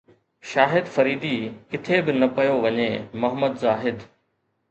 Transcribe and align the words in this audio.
شاهد 0.51 0.87
فريدي 0.95 1.33
ڪٿي 1.73 1.99
به 2.05 2.13
نه 2.21 2.27
پيو 2.37 2.55
وڃي 2.63 2.89
محمد 3.21 3.53
زاهد 3.63 3.97